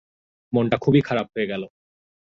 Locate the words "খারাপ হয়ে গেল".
1.01-1.63